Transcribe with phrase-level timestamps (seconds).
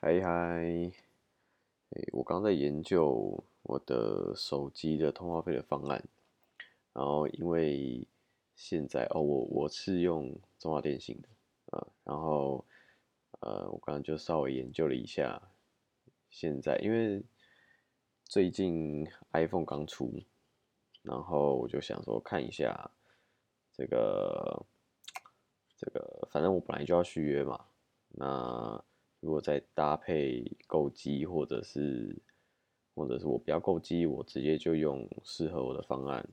[0.00, 0.28] 嗨嗨，
[1.90, 6.04] 哎，我刚在研究我的手机的通话费的方案，
[6.92, 8.06] 然后因为
[8.54, 11.28] 现在哦，我我是用中华电信的
[11.76, 12.64] 啊，然后
[13.40, 15.42] 呃，我刚刚就稍微研究了一下，
[16.30, 17.20] 现在因为
[18.24, 20.22] 最近 iPhone 刚出，
[21.02, 22.88] 然后我就想说看一下
[23.72, 24.64] 这个
[25.76, 27.64] 这个，反正我本来就要续约嘛，
[28.10, 28.84] 那。
[29.20, 32.16] 如果再搭配购机，或者是
[32.94, 36.26] 或者是我不要购机，我直接就用适合我的方案，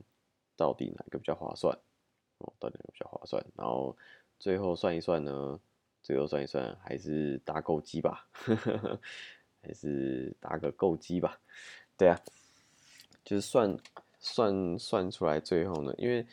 [0.56, 1.76] 到底哪个比较划算？
[2.38, 3.44] 哦，到底哪个比较划算？
[3.56, 3.96] 然后
[4.38, 5.60] 最后算一算呢？
[6.02, 8.28] 最后算一算，还是搭购机吧，
[9.60, 11.40] 还是搭个购机吧？
[11.96, 12.20] 对啊，
[13.24, 13.76] 就是算
[14.20, 16.24] 算算出来，最后呢，因为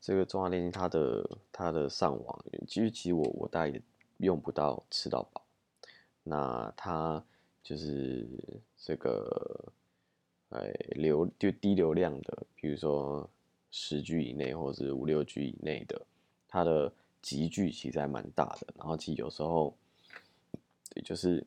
[0.00, 3.82] 这个中华电信它的它的上网，其实其实我我大概也
[4.18, 5.42] 用不到吃到饱。
[6.28, 7.24] 那它
[7.62, 8.26] 就是
[8.76, 9.72] 这个，
[10.50, 13.28] 哎，流就低流量的，比如说
[13.70, 16.00] 十 G 以内或者是五六 G 以内的，
[16.46, 18.66] 它的集聚其实还蛮大的。
[18.76, 19.74] 然后其实有时候，
[20.90, 21.42] 对，就是，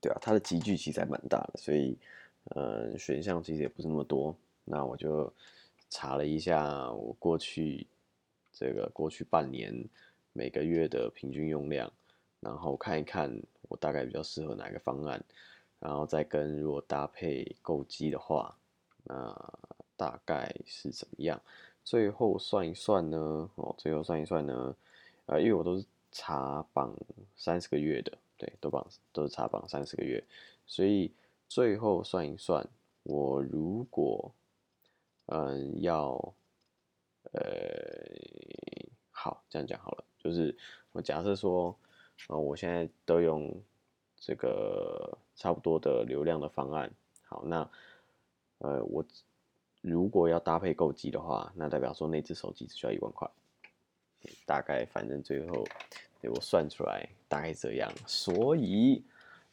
[0.00, 1.96] 对啊，它的集聚其实还蛮大的，所以，
[2.56, 4.36] 嗯，选项其实也不是那么多。
[4.64, 5.32] 那我就
[5.88, 7.86] 查了一下，我过去
[8.52, 9.72] 这个过去半年
[10.32, 11.88] 每个月的平均用量。
[12.40, 13.36] 然后看一看
[13.68, 15.22] 我大概比较适合哪个方案，
[15.78, 18.56] 然后再跟如果搭配购机的话，
[19.04, 19.52] 那
[19.96, 21.40] 大概是怎么样？
[21.84, 23.50] 最后算一算呢？
[23.56, 24.74] 哦，最后算一算呢？
[25.26, 26.94] 呃，因为我都是查榜
[27.36, 30.24] 三十个月的，对，都榜都是查榜三十个月，
[30.66, 31.12] 所以
[31.46, 32.66] 最后算一算，
[33.02, 34.32] 我如果
[35.26, 36.34] 嗯要
[37.32, 37.40] 呃
[39.10, 40.56] 好这样讲好了，就是
[40.92, 41.76] 我假设说。
[42.26, 43.54] 啊，我现在都用
[44.16, 46.90] 这个差不多的流量的方案。
[47.22, 47.70] 好，那
[48.58, 49.04] 呃，我
[49.80, 53.30] 如果要搭配购机的话，那代表说那只手机只需要一万块。
[54.44, 55.64] 大概反正最后
[56.20, 57.88] 给我算出来大概这样。
[58.04, 59.04] 所以，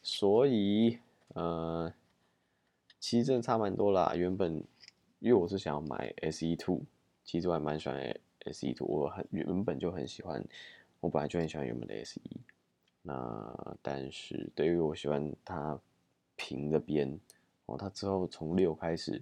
[0.01, 0.97] 所以
[1.35, 1.93] 呃，
[2.99, 4.15] 其实真的差蛮多啦。
[4.15, 4.55] 原本
[5.19, 6.81] 因为我是想要买 S E Two，
[7.23, 7.97] 其实我还蛮喜欢
[8.45, 10.43] S E Two，我很原本就很喜欢，
[10.99, 12.37] 我本来就很喜欢原本的 S E。
[13.07, 15.79] 那但是对于我喜欢它
[16.35, 17.07] 平的边
[17.67, 19.21] 哦，它之后从六开始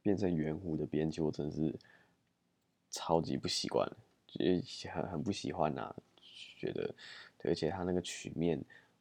[0.00, 1.74] 变成圆弧的边，其实我真的是
[2.90, 3.86] 超级不习惯，
[4.26, 4.42] 就
[4.90, 5.94] 很很不喜欢呐，
[6.56, 6.94] 觉得，
[7.42, 8.58] 而且它那个曲面，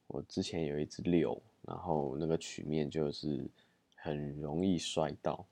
[0.07, 3.50] 我之前有一只六，然后那个曲面就是
[3.96, 5.46] 很容易摔到，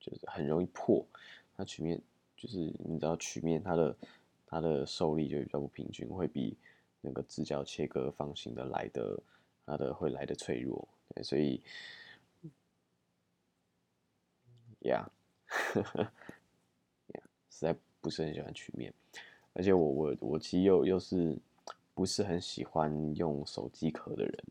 [0.00, 1.06] 就是很容易破，
[1.58, 2.00] 它曲面
[2.38, 3.96] 就是你知道曲面它的
[4.46, 6.56] 它的受力就比较不平均，会比。
[7.02, 9.22] 那个直角切割方形的来的，
[9.64, 10.86] 它的会来的脆弱，
[11.22, 11.62] 所以，
[14.80, 15.10] 呀，
[17.14, 18.92] 呀，实在不是很喜欢曲面，
[19.54, 21.38] 而且我我我其实又又是
[21.94, 24.44] 不是很喜欢用手机壳的人，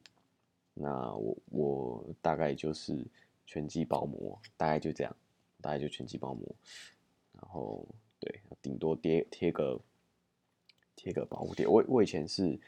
[0.74, 3.06] 那我我大概就是
[3.46, 5.16] 全机包膜，大概就这样，
[5.62, 6.44] 大概就全机包膜，
[7.34, 7.88] 然后
[8.20, 9.80] 对，顶多贴贴个。
[11.02, 12.60] 贴个保护贴，我我以前是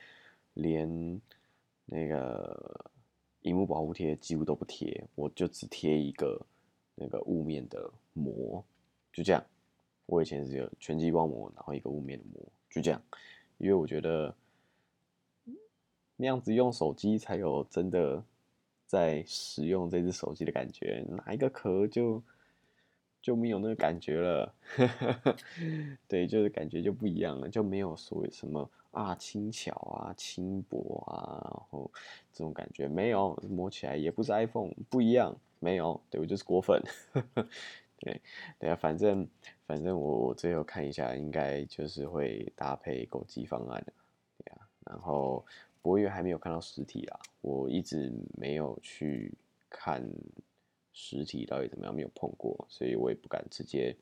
[0.53, 1.21] 连
[1.85, 2.89] 那个
[3.41, 6.41] 荧幕保护贴几乎都不贴，我就只贴一个
[6.95, 8.63] 那个雾面的膜，
[9.11, 9.45] 就这样。
[10.05, 13.01] 我以前是有全激光膜，然后一个雾面的膜，就这样。
[13.57, 14.33] 因为我觉得
[16.15, 18.23] 那样子用手机才有真的
[18.87, 22.23] 在使用这只手机的感觉，拿一个壳就。
[23.21, 24.53] 就没有那个感觉了，
[26.07, 31.89] 对，就是感觉就不一样了，就没有所谓什么啊轻巧啊轻薄啊，然后
[32.33, 36.81] 这种感觉没有，摸起来也不是 iPhone 不一样，没有，对我就是果粉，
[37.99, 38.19] 对，
[38.57, 39.27] 对啊，反正
[39.67, 43.93] 反正我我最后看一下，应该就是会搭配购机方案的，
[44.43, 45.45] 对啊，然后
[45.83, 49.31] 博越还没有看到实体啊，我一直没有去
[49.69, 50.03] 看。
[50.93, 51.95] 实体到底怎么样？
[51.95, 53.95] 没有碰过，所以我也不敢直接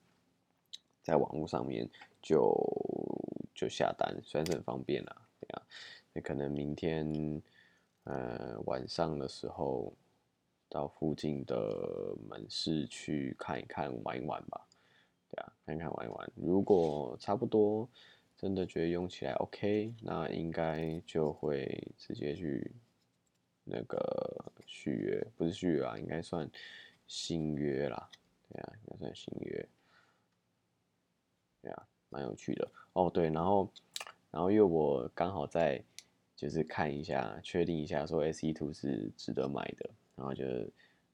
[1.03, 1.89] 在网络上面
[2.21, 2.53] 就
[3.53, 5.61] 就下单，虽然是很方便啦，对啊，
[6.13, 7.41] 那可能明天
[8.03, 9.93] 呃晚上的时候
[10.67, 14.67] 到附近的门市去看一看、玩一玩吧，
[15.29, 16.31] 对啊，看看玩一玩。
[16.35, 17.87] 如果差不多，
[18.37, 22.71] 真的觉得用起来 OK，那应该就会直接去。
[23.71, 26.47] 那个续约不是续约啊，应该算
[27.07, 28.09] 新约啦，
[28.49, 29.67] 对啊，应该算新约，
[31.61, 33.09] 对啊，蛮有趣的哦。
[33.09, 33.67] 对，然后，
[34.29, 35.83] 然后因为我刚好在
[36.35, 40.45] 就是看一下，确定一下说 S E Two 是值得买的，然后就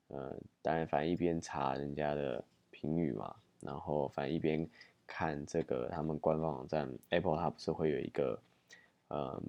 [0.10, 4.70] 呃，当然反正一边查人家的评语嘛，然后反正一边
[5.08, 8.40] 看这个他们官方网站 Apple 它不是会有一个
[9.10, 9.42] 嗯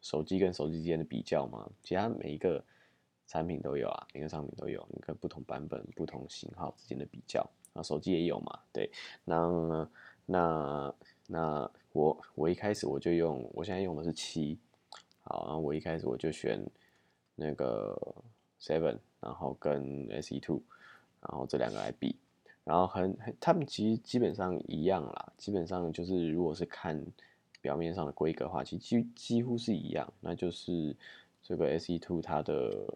[0.00, 2.64] 手机跟手机之间的比较嘛，其他每一个
[3.28, 7.48] 产品都有啊，每个商品都有，你跟不同版本、不同型号之间的比较。
[7.74, 8.58] 啊，手机也有嘛？
[8.72, 8.90] 对，
[9.24, 9.88] 那
[10.26, 10.94] 那
[11.26, 14.58] 那我我一开始我就用，我现在用的是七，
[15.22, 16.58] 好，然后我一开始我就选
[17.36, 17.96] 那个
[18.60, 20.60] seven，然后跟 SE two，
[21.20, 22.16] 然后这两个来比，
[22.64, 27.00] 然后很很，他们其实基本上一样啦，基本上就是如果是看
[27.60, 30.96] 表面上的规格的话，其实几几乎是一样，那就是
[31.42, 32.94] 这个 SE two 它的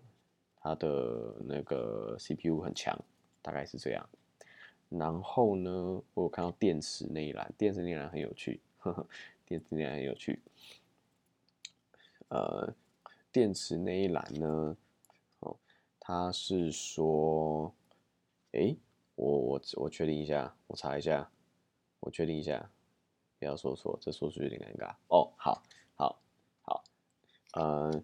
[0.63, 2.97] 它的那个 CPU 很强，
[3.43, 4.09] 大概是这样。
[4.89, 9.07] 然后呢，我有看到电池那一栏，电池那一栏很有趣，呵呵，
[9.45, 10.41] 电池那一栏很有趣。
[12.29, 12.75] 呃，
[13.33, 14.77] 电池那一栏呢，
[15.41, 15.57] 哦，
[15.99, 17.75] 他是说，
[18.53, 18.77] 哎，
[19.17, 21.31] 我我我确定一下，我查一下，
[22.01, 22.71] 我确定一下，
[23.39, 24.95] 不要说错，这说出去有点尴尬。
[25.09, 25.63] 哦，好，
[25.95, 26.23] 好，
[26.63, 26.85] 好，
[27.55, 28.03] 呃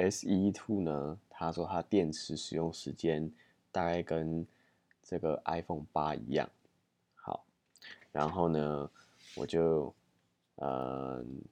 [0.00, 3.30] ，S E Two 呢，他说他电池使用时间
[3.70, 4.46] 大概跟
[5.02, 6.48] 这个 iPhone 八一样
[7.14, 7.44] 好，
[8.12, 8.90] 然后呢，
[9.36, 9.92] 我就
[10.56, 11.42] 嗯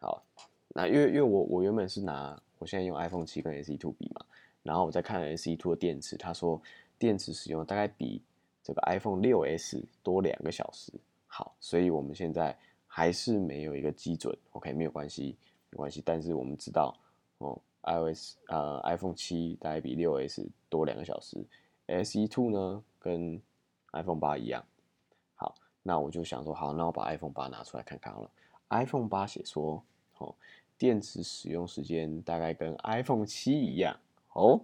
[0.00, 0.22] 好，
[0.68, 4.26] 那因为因为我我原本是拿我现在用 iPhone 七跟 SE Two 比嘛，
[4.62, 6.60] 然后我再看 SE Two 的电池，他说
[6.98, 8.22] 电池使用大概比
[8.62, 10.92] 这个 iPhone 六 S 多两个小时。
[11.26, 12.56] 好，所以我们现在
[12.86, 15.36] 还是没有一个基准，OK，没有关系，
[15.70, 16.00] 没关系。
[16.04, 16.96] 但是我们知道
[17.44, 21.44] 哦，iOS 呃 iPhone 七大概比六 S 多两个小时。
[21.86, 23.40] S E Two 呢，跟
[23.92, 24.64] iPhone 八一样。
[25.34, 28.30] 好，那我就想说，好，那我把 iPhone 八拿出来看看好了。
[28.70, 29.82] iPhone 八写说，
[30.18, 30.34] 哦，
[30.78, 33.94] 电池使用时间大概跟 iPhone 七一样。
[34.32, 34.60] 哦，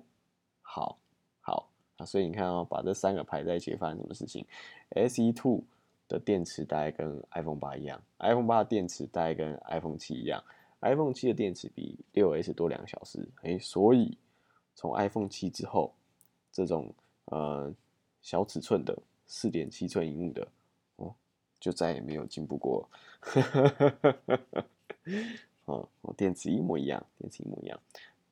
[0.63, 0.99] 好，
[1.43, 1.69] 好，
[1.99, 4.47] 啊，所以你看哦，把这三个排在一起，发生什么事情
[4.91, 5.63] ？S E Two
[6.09, 10.43] 的电池大概跟 iPhone 八一样，iPhone 八的电池大概跟 iPhone 七一样
[10.81, 13.27] ，iPhone 七的电池比六 S 多两个小时。
[13.43, 14.17] 哎，所以
[14.75, 15.93] 从 iPhone 七之后，
[16.53, 16.93] 这种
[17.27, 17.73] 呃，
[18.23, 18.97] 小尺寸的
[19.27, 20.49] 四点七寸荧幕的，
[20.97, 21.15] 哦，
[21.59, 22.89] 就再也没有进步过。
[25.67, 27.79] 哦，电池一模一样，电池一模一样。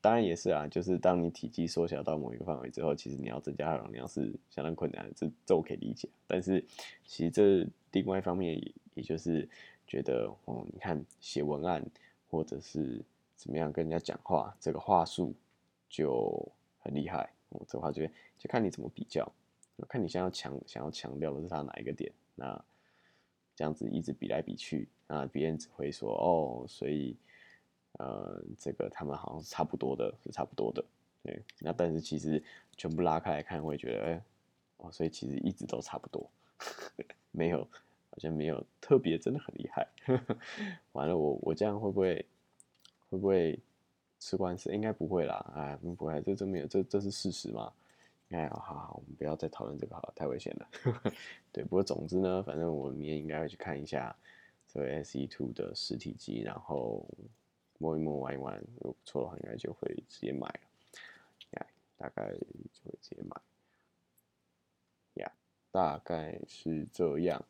[0.00, 6.08] 当然也是啊，就是当你体积缩小到某一个范围之后，其实你要增加容量是相当困难的，这这我可以理解。
[6.26, 6.64] 但是
[7.04, 9.46] 其实这另外一方面，也也就是
[9.86, 11.84] 觉得，哦，你看写文案
[12.28, 13.02] 或者是
[13.36, 15.34] 怎么样跟人家讲话，这个话术
[15.88, 16.46] 就
[16.80, 17.30] 很厉害。
[17.50, 18.06] 我这话就
[18.38, 19.30] 就看你怎么比较，
[19.88, 22.62] 看你想要强想要强调的是他哪一个点，那
[23.56, 27.16] 这样子一直比来比去，那别人只会说哦，所以
[27.92, 30.84] 呃这个他们好像是差不多的，是差不多的，
[31.22, 32.42] 对，那但是其实
[32.76, 34.22] 全部拉开来看，会觉得哎
[34.76, 36.30] 哦，所以其实一直都差不多，
[37.32, 37.66] 没有
[38.10, 39.86] 好像没有特别真的很厉害，
[40.92, 42.26] 完了我我这样会不会
[43.10, 43.58] 会不会？
[44.20, 47.72] 吃官司应该不会啦，哎，不会，这真没有，这这是事实嘛？
[48.30, 50.68] 哎，好好，我们不要再讨论这个，好，太危险了。
[51.52, 54.12] 对，不过总之呢，反正我明天应该会去看一下
[54.66, 57.06] 这个 S E Two 的实体机，然后
[57.78, 60.60] 摸一摸、玩一玩，如果不错的话，应该就会直接买了。
[61.52, 63.40] 呀，大概就会直接买。
[65.22, 65.32] 呀，
[65.70, 67.40] 大概是这样。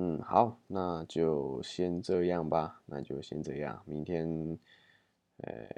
[0.00, 4.56] 嗯，好，那就先这样吧，那就先这样，明天。
[5.38, 5.68] 呃，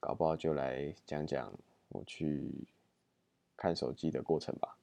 [0.00, 1.52] 搞不好就来讲讲
[1.88, 2.66] 我去
[3.56, 4.76] 看手机的过程吧。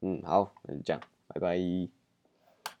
[0.00, 2.01] 嗯，好，那就这样，拜拜。